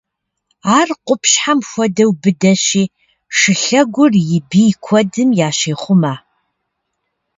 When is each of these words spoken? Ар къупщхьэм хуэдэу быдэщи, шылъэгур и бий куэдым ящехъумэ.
Ар 0.77 0.89
къупщхьэм 1.05 1.59
хуэдэу 1.69 2.11
быдэщи, 2.21 2.83
шылъэгур 3.37 4.11
и 4.35 4.39
бий 4.49 4.71
куэдым 4.83 5.29
ящехъумэ. 5.47 6.13